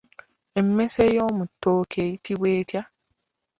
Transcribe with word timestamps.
Emmese 0.59 1.01
ey'omu 1.09 1.43
ttooke 1.51 1.99
eyitibwa 2.07 2.47
etya? 2.59 2.81